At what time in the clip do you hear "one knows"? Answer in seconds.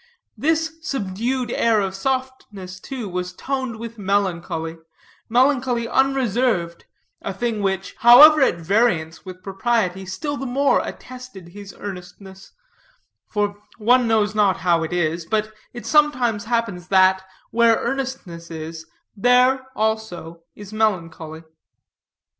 13.77-14.33